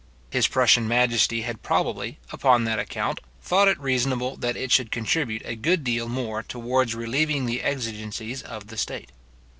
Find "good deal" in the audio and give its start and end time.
5.55-6.09